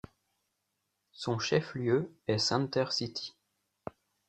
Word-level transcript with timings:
Son 1.11 1.37
chef-lieu 1.37 2.11
est 2.27 2.39
Center 2.39 2.85
City. 2.89 3.35